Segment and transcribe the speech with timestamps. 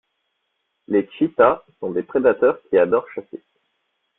[0.87, 3.43] Les Cheetahs sont des prédateurs qui adorent chasser.